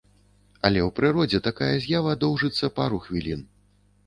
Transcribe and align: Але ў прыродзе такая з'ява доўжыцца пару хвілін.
Але 0.69 0.79
ў 0.83 0.87
прыродзе 0.99 1.41
такая 1.49 1.69
з'ява 1.85 2.17
доўжыцца 2.25 2.71
пару 2.81 2.97
хвілін. 3.05 3.47